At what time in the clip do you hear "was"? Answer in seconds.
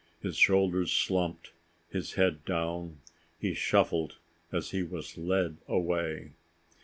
4.81-5.15